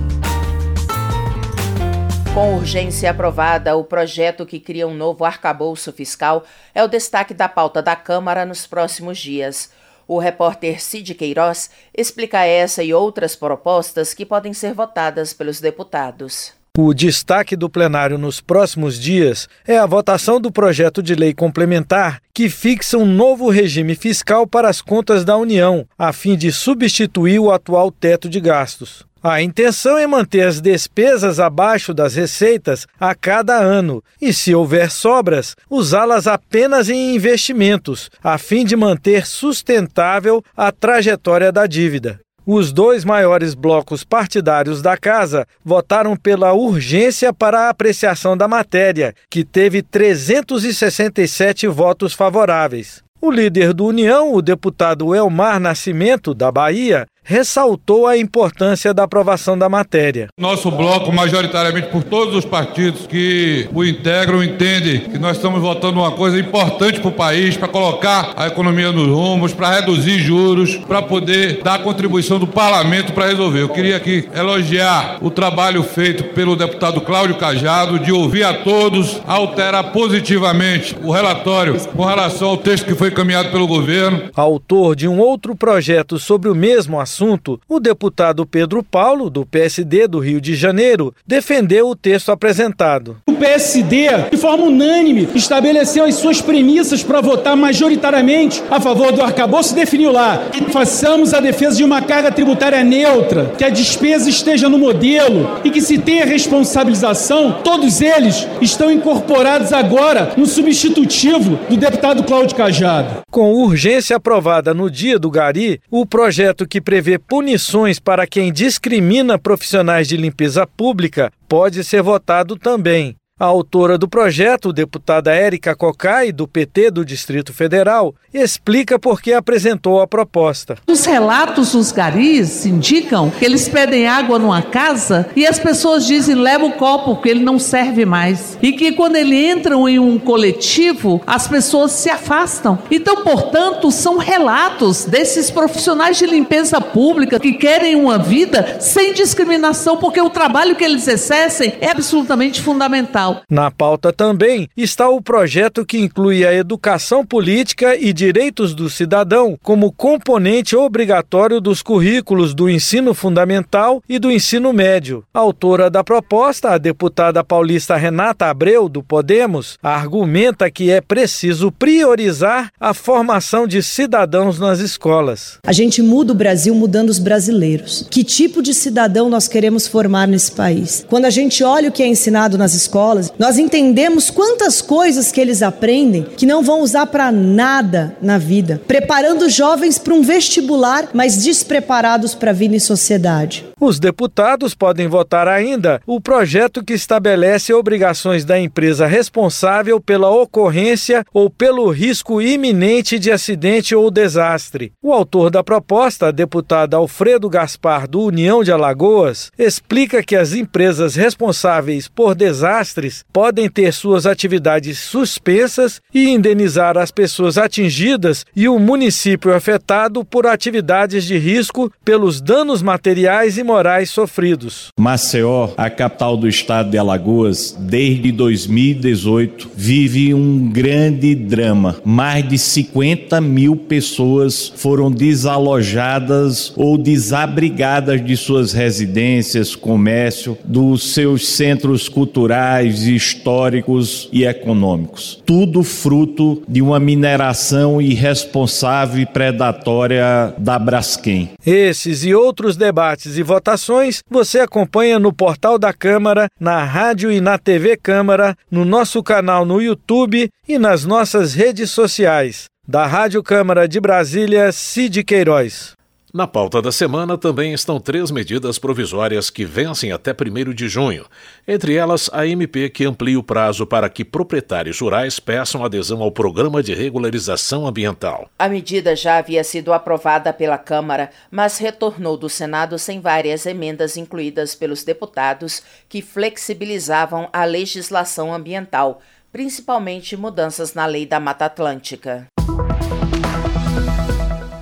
Com 2.36 2.54
urgência 2.54 3.10
aprovada, 3.10 3.74
o 3.76 3.82
projeto 3.82 4.44
que 4.44 4.60
cria 4.60 4.86
um 4.86 4.94
novo 4.94 5.24
arcabouço 5.24 5.90
fiscal 5.90 6.44
é 6.74 6.84
o 6.84 6.86
destaque 6.86 7.32
da 7.32 7.48
pauta 7.48 7.80
da 7.80 7.96
Câmara 7.96 8.44
nos 8.44 8.66
próximos 8.66 9.16
dias. 9.16 9.70
O 10.06 10.18
repórter 10.18 10.78
Cid 10.82 11.14
Queiroz 11.14 11.70
explica 11.96 12.44
essa 12.44 12.84
e 12.84 12.92
outras 12.92 13.34
propostas 13.34 14.12
que 14.12 14.26
podem 14.26 14.52
ser 14.52 14.74
votadas 14.74 15.32
pelos 15.32 15.62
deputados. 15.62 16.52
O 16.76 16.92
destaque 16.92 17.56
do 17.56 17.70
plenário 17.70 18.18
nos 18.18 18.38
próximos 18.38 19.00
dias 19.00 19.48
é 19.66 19.78
a 19.78 19.86
votação 19.86 20.38
do 20.38 20.52
projeto 20.52 21.02
de 21.02 21.14
lei 21.14 21.32
complementar 21.32 22.20
que 22.34 22.50
fixa 22.50 22.98
um 22.98 23.06
novo 23.06 23.48
regime 23.48 23.94
fiscal 23.94 24.46
para 24.46 24.68
as 24.68 24.82
contas 24.82 25.24
da 25.24 25.38
União, 25.38 25.88
a 25.96 26.12
fim 26.12 26.36
de 26.36 26.52
substituir 26.52 27.38
o 27.38 27.50
atual 27.50 27.90
teto 27.90 28.28
de 28.28 28.40
gastos. 28.40 29.06
A 29.28 29.42
intenção 29.42 29.98
é 29.98 30.06
manter 30.06 30.42
as 30.42 30.60
despesas 30.60 31.40
abaixo 31.40 31.92
das 31.92 32.14
receitas 32.14 32.86
a 33.00 33.12
cada 33.12 33.58
ano 33.58 34.00
e, 34.22 34.32
se 34.32 34.54
houver 34.54 34.88
sobras, 34.88 35.56
usá-las 35.68 36.28
apenas 36.28 36.88
em 36.88 37.16
investimentos, 37.16 38.08
a 38.22 38.38
fim 38.38 38.64
de 38.64 38.76
manter 38.76 39.26
sustentável 39.26 40.44
a 40.56 40.70
trajetória 40.70 41.50
da 41.50 41.66
dívida. 41.66 42.20
Os 42.46 42.70
dois 42.72 43.04
maiores 43.04 43.52
blocos 43.52 44.04
partidários 44.04 44.80
da 44.80 44.96
casa 44.96 45.44
votaram 45.64 46.14
pela 46.14 46.52
urgência 46.52 47.32
para 47.32 47.62
a 47.62 47.70
apreciação 47.70 48.36
da 48.36 48.46
matéria, 48.46 49.12
que 49.28 49.44
teve 49.44 49.82
367 49.82 51.66
votos 51.66 52.12
favoráveis. 52.14 53.04
O 53.20 53.30
líder 53.32 53.72
do 53.72 53.86
União, 53.86 54.32
o 54.32 54.40
deputado 54.40 55.12
Elmar 55.12 55.58
Nascimento, 55.58 56.32
da 56.32 56.52
Bahia, 56.52 57.06
ressaltou 57.26 58.06
a 58.06 58.16
importância 58.16 58.94
da 58.94 59.02
aprovação 59.02 59.58
da 59.58 59.68
matéria. 59.68 60.28
Nosso 60.38 60.70
bloco, 60.70 61.12
majoritariamente 61.12 61.88
por 61.88 62.04
todos 62.04 62.36
os 62.36 62.44
partidos 62.44 63.04
que 63.04 63.68
o 63.74 63.84
integram, 63.84 64.44
entende 64.44 65.00
que 65.10 65.18
nós 65.18 65.36
estamos 65.36 65.60
votando 65.60 65.98
uma 65.98 66.12
coisa 66.12 66.38
importante 66.38 67.00
para 67.00 67.08
o 67.08 67.12
país, 67.12 67.56
para 67.56 67.66
colocar 67.66 68.32
a 68.36 68.46
economia 68.46 68.92
nos 68.92 69.08
rumos, 69.08 69.52
para 69.52 69.80
reduzir 69.80 70.20
juros, 70.20 70.76
para 70.76 71.02
poder 71.02 71.62
dar 71.64 71.74
a 71.74 71.78
contribuição 71.80 72.38
do 72.38 72.46
parlamento 72.46 73.12
para 73.12 73.26
resolver. 73.26 73.62
Eu 73.62 73.70
queria 73.70 73.96
aqui 73.96 74.28
elogiar 74.32 75.18
o 75.20 75.28
trabalho 75.28 75.82
feito 75.82 76.22
pelo 76.32 76.54
deputado 76.54 77.00
Cláudio 77.00 77.34
Cajado, 77.36 77.98
de 77.98 78.12
ouvir 78.12 78.44
a 78.44 78.54
todos, 78.54 79.20
alterar 79.26 79.90
positivamente 79.90 80.96
o 81.02 81.10
relatório 81.10 81.76
com 81.90 82.04
relação 82.04 82.50
ao 82.50 82.56
texto 82.56 82.86
que 82.86 82.94
foi 82.94 83.10
caminhado 83.10 83.50
pelo 83.50 83.66
governo. 83.66 84.30
Autor 84.36 84.94
de 84.94 85.08
um 85.08 85.18
outro 85.18 85.56
projeto 85.56 86.20
sobre 86.20 86.48
o 86.48 86.54
mesmo 86.54 87.00
assunto, 87.00 87.15
assunto, 87.16 87.58
o 87.66 87.80
deputado 87.80 88.44
Pedro 88.44 88.82
Paulo, 88.82 89.30
do 89.30 89.46
PSD 89.46 90.06
do 90.06 90.18
Rio 90.18 90.38
de 90.38 90.54
Janeiro, 90.54 91.14
defendeu 91.26 91.88
o 91.88 91.96
texto 91.96 92.30
apresentado. 92.30 93.16
O 93.26 93.32
PSD, 93.36 94.08
de 94.30 94.36
forma 94.36 94.64
unânime, 94.64 95.28
estabeleceu 95.34 96.04
as 96.04 96.16
suas 96.16 96.40
premissas 96.40 97.02
para 97.02 97.20
votar 97.20 97.56
majoritariamente 97.56 98.62
a 98.70 98.80
favor 98.80 99.12
do 99.12 99.22
arcabouço 99.22 99.72
e 99.72 99.76
definiu 99.76 100.12
lá 100.12 100.48
que 100.52 100.72
façamos 100.72 101.32
a 101.32 101.40
defesa 101.40 101.76
de 101.76 101.84
uma 101.84 102.02
carga 102.02 102.30
tributária 102.30 102.82
neutra, 102.82 103.52
que 103.56 103.64
a 103.64 103.70
despesa 103.70 104.28
esteja 104.28 104.68
no 104.68 104.78
modelo 104.78 105.60
e 105.64 105.70
que 105.70 105.80
se 105.80 105.98
tenha 105.98 106.26
responsabilização, 106.26 107.60
todos 107.64 108.00
eles 108.00 108.46
estão 108.60 108.90
incorporados 108.90 109.72
agora 109.72 110.32
no 110.36 110.46
substitutivo 110.46 111.58
do 111.68 111.76
deputado 111.76 112.24
Cláudio 112.24 112.56
Cajado. 112.56 113.22
Com 113.30 113.54
urgência 113.54 114.16
aprovada 114.16 114.74
no 114.74 114.90
dia 114.90 115.18
do 115.18 115.30
Gari, 115.30 115.80
o 115.90 116.04
projeto 116.04 116.66
que 116.66 116.80
prevê 116.80 117.06
prevê 117.06 117.18
punições 117.18 118.00
para 118.00 118.26
quem 118.26 118.50
discrimina 118.52 119.38
profissionais 119.38 120.08
de 120.08 120.16
limpeza 120.16 120.66
pública 120.66 121.30
pode 121.48 121.82
ser 121.84 122.02
votado 122.02 122.56
também. 122.56 123.16
A 123.38 123.44
autora 123.44 123.98
do 123.98 124.08
projeto, 124.08 124.72
deputada 124.72 125.30
Érica 125.30 125.76
Cocai, 125.76 126.32
do 126.32 126.48
PT 126.48 126.90
do 126.90 127.04
Distrito 127.04 127.52
Federal, 127.52 128.14
explica 128.32 128.98
por 128.98 129.20
que 129.20 129.30
apresentou 129.34 130.00
a 130.00 130.06
proposta. 130.06 130.78
Os 130.86 131.04
relatos 131.04 131.72
dos 131.72 131.92
garis 131.92 132.64
indicam 132.64 133.28
que 133.28 133.44
eles 133.44 133.68
pedem 133.68 134.08
água 134.08 134.38
numa 134.38 134.62
casa 134.62 135.28
e 135.36 135.46
as 135.46 135.58
pessoas 135.58 136.06
dizem 136.06 136.34
leva 136.34 136.64
o 136.64 136.72
copo 136.72 137.16
porque 137.16 137.28
ele 137.28 137.44
não 137.44 137.58
serve 137.58 138.06
mais. 138.06 138.56
E 138.62 138.72
que 138.72 138.92
quando 138.92 139.16
eles 139.16 139.54
entram 139.54 139.86
em 139.86 139.98
um 139.98 140.18
coletivo, 140.18 141.20
as 141.26 141.46
pessoas 141.46 141.92
se 141.92 142.08
afastam. 142.08 142.78
Então, 142.90 143.22
portanto, 143.22 143.90
são 143.90 144.16
relatos 144.16 145.04
desses 145.04 145.50
profissionais 145.50 146.16
de 146.16 146.24
limpeza 146.24 146.80
pública 146.80 147.38
que 147.38 147.52
querem 147.52 147.96
uma 147.96 148.16
vida 148.16 148.78
sem 148.80 149.12
discriminação, 149.12 149.98
porque 149.98 150.22
o 150.22 150.30
trabalho 150.30 150.74
que 150.74 150.84
eles 150.84 151.06
exercem 151.06 151.74
é 151.82 151.90
absolutamente 151.90 152.62
fundamental. 152.62 153.25
Na 153.50 153.70
pauta 153.70 154.12
também 154.12 154.68
está 154.76 155.08
o 155.08 155.20
projeto 155.20 155.84
que 155.84 155.98
inclui 155.98 156.46
a 156.46 156.52
educação 156.52 157.24
política 157.24 157.96
e 157.96 158.12
direitos 158.12 158.74
do 158.74 158.90
cidadão 158.90 159.58
como 159.62 159.92
componente 159.92 160.76
obrigatório 160.76 161.60
dos 161.60 161.82
currículos 161.82 162.54
do 162.54 162.68
ensino 162.68 163.14
fundamental 163.14 164.02
e 164.08 164.18
do 164.18 164.30
ensino 164.30 164.72
médio. 164.72 165.24
A 165.32 165.40
autora 165.40 165.88
da 165.88 166.04
proposta, 166.04 166.70
a 166.70 166.78
deputada 166.78 167.42
paulista 167.42 167.96
Renata 167.96 168.46
Abreu, 168.46 168.88
do 168.88 169.02
Podemos, 169.02 169.78
argumenta 169.82 170.70
que 170.70 170.90
é 170.90 171.00
preciso 171.00 171.72
priorizar 171.72 172.70
a 172.78 172.92
formação 172.92 173.66
de 173.66 173.82
cidadãos 173.82 174.58
nas 174.58 174.80
escolas. 174.80 175.58
A 175.66 175.72
gente 175.72 176.02
muda 176.02 176.32
o 176.32 176.36
Brasil 176.36 176.74
mudando 176.74 177.08
os 177.08 177.18
brasileiros. 177.18 178.06
Que 178.10 178.22
tipo 178.22 178.62
de 178.62 178.74
cidadão 178.74 179.28
nós 179.28 179.48
queremos 179.48 179.86
formar 179.86 180.26
nesse 180.26 180.52
país? 180.52 181.04
Quando 181.08 181.24
a 181.24 181.30
gente 181.30 181.62
olha 181.64 181.88
o 181.88 181.92
que 181.92 182.02
é 182.02 182.06
ensinado 182.06 182.58
nas 182.58 182.74
escolas, 182.74 183.15
escolas, 183.16 183.32
nós 183.38 183.58
entendemos 183.58 184.30
quantas 184.30 184.80
coisas 184.82 185.32
que 185.32 185.40
eles 185.40 185.62
aprendem 185.62 186.24
que 186.36 186.46
não 186.46 186.62
vão 186.62 186.80
usar 186.80 187.06
para 187.06 187.32
nada 187.32 188.16
na 188.20 188.38
vida, 188.38 188.80
preparando 188.86 189.48
jovens 189.48 189.98
para 189.98 190.14
um 190.14 190.22
vestibular, 190.22 191.08
mas 191.12 191.42
despreparados 191.42 192.34
para 192.34 192.50
a 192.50 192.54
vida 192.54 192.76
em 192.76 192.80
sociedade. 192.80 193.64
Os 193.80 193.98
deputados 193.98 194.74
podem 194.74 195.06
votar 195.06 195.46
ainda 195.46 196.00
o 196.06 196.20
projeto 196.20 196.82
que 196.82 196.94
estabelece 196.94 197.72
obrigações 197.72 198.44
da 198.44 198.58
empresa 198.58 199.06
responsável 199.06 200.00
pela 200.00 200.30
ocorrência 200.30 201.24
ou 201.32 201.50
pelo 201.50 201.90
risco 201.90 202.40
iminente 202.40 203.18
de 203.18 203.30
acidente 203.30 203.94
ou 203.94 204.10
desastre. 204.10 204.92
O 205.02 205.12
autor 205.12 205.50
da 205.50 205.62
proposta, 205.62 206.32
deputado 206.32 206.94
Alfredo 206.94 207.48
Gaspar, 207.48 208.08
do 208.08 208.22
União 208.22 208.64
de 208.64 208.72
Alagoas, 208.72 209.50
explica 209.58 210.22
que 210.22 210.34
as 210.34 210.54
empresas 210.54 211.14
responsáveis 211.14 212.08
por 212.08 212.34
desastres 212.34 213.05
podem 213.32 213.68
ter 213.68 213.92
suas 213.92 214.26
atividades 214.26 214.98
suspensas 214.98 216.00
e 216.12 216.28
indenizar 216.28 216.96
as 216.96 217.10
pessoas 217.10 217.58
atingidas 217.58 218.44
e 218.54 218.68
o 218.68 218.78
município 218.78 219.54
afetado 219.54 220.24
por 220.24 220.46
atividades 220.46 221.24
de 221.24 221.38
risco 221.38 221.92
pelos 222.04 222.40
danos 222.40 222.82
materiais 222.82 223.58
e 223.58 223.64
morais 223.64 224.10
sofridos. 224.10 224.88
Maceió, 224.98 225.70
a 225.76 225.90
capital 225.90 226.36
do 226.36 226.48
estado 226.48 226.90
de 226.90 226.98
Alagoas, 226.98 227.76
desde 227.78 228.32
2018 228.32 229.70
vive 229.74 230.34
um 230.34 230.68
grande 230.70 231.34
drama. 231.34 231.96
Mais 232.04 232.46
de 232.46 232.58
50 232.58 233.40
mil 233.40 233.76
pessoas 233.76 234.72
foram 234.76 235.10
desalojadas 235.10 236.72
ou 236.76 236.98
desabrigadas 236.98 238.24
de 238.24 238.36
suas 238.36 238.72
residências, 238.72 239.74
comércio, 239.74 240.56
dos 240.64 241.14
seus 241.14 241.48
centros 241.48 242.08
culturais 242.08 242.95
históricos 243.02 244.28
e 244.32 244.44
econômicos. 244.44 245.42
Tudo 245.44 245.82
fruto 245.82 246.62
de 246.68 246.80
uma 246.80 246.98
mineração 246.98 248.00
irresponsável 248.00 249.20
e 249.20 249.26
predatória 249.26 250.54
da 250.58 250.78
Braskem. 250.78 251.50
Esses 251.64 252.24
e 252.24 252.34
outros 252.34 252.76
debates 252.76 253.36
e 253.36 253.42
votações 253.42 254.20
você 254.30 254.60
acompanha 254.60 255.18
no 255.18 255.32
portal 255.32 255.78
da 255.78 255.92
Câmara, 255.92 256.48
na 256.58 256.84
rádio 256.84 257.30
e 257.30 257.40
na 257.40 257.58
TV 257.58 257.96
Câmara, 257.96 258.56
no 258.70 258.84
nosso 258.84 259.22
canal 259.22 259.64
no 259.64 259.80
YouTube 259.80 260.48
e 260.68 260.78
nas 260.78 261.04
nossas 261.04 261.54
redes 261.54 261.90
sociais. 261.90 262.64
Da 262.88 263.04
Rádio 263.04 263.42
Câmara 263.42 263.88
de 263.88 263.98
Brasília, 263.98 264.70
Cid 264.70 265.24
Queiroz. 265.24 265.95
Na 266.36 266.46
pauta 266.46 266.82
da 266.82 266.92
semana 266.92 267.38
também 267.38 267.72
estão 267.72 267.98
três 267.98 268.30
medidas 268.30 268.78
provisórias 268.78 269.48
que 269.48 269.64
vencem 269.64 270.12
até 270.12 270.32
1 270.32 270.74
de 270.74 270.86
junho. 270.86 271.24
Entre 271.66 271.94
elas, 271.94 272.28
a 272.30 272.46
MP 272.46 272.90
que 272.90 273.06
amplia 273.06 273.38
o 273.38 273.42
prazo 273.42 273.86
para 273.86 274.06
que 274.10 274.22
proprietários 274.22 275.00
rurais 275.00 275.40
peçam 275.40 275.82
adesão 275.82 276.20
ao 276.20 276.30
Programa 276.30 276.82
de 276.82 276.92
Regularização 276.92 277.86
Ambiental. 277.86 278.50
A 278.58 278.68
medida 278.68 279.16
já 279.16 279.38
havia 279.38 279.64
sido 279.64 279.94
aprovada 279.94 280.52
pela 280.52 280.76
Câmara, 280.76 281.30
mas 281.50 281.78
retornou 281.78 282.36
do 282.36 282.50
Senado 282.50 282.98
sem 282.98 283.18
várias 283.18 283.64
emendas 283.64 284.18
incluídas 284.18 284.74
pelos 284.74 285.04
deputados 285.04 285.82
que 286.06 286.20
flexibilizavam 286.20 287.48
a 287.50 287.64
legislação 287.64 288.52
ambiental, 288.52 289.22
principalmente 289.50 290.36
mudanças 290.36 290.92
na 290.92 291.06
lei 291.06 291.24
da 291.24 291.40
Mata 291.40 291.64
Atlântica. 291.64 292.46